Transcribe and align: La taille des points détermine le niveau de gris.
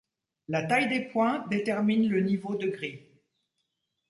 La 0.47 0.63
taille 0.63 0.89
des 0.89 1.01
points 1.05 1.45
détermine 1.51 2.09
le 2.09 2.21
niveau 2.21 2.55
de 2.55 2.67
gris. 2.67 3.03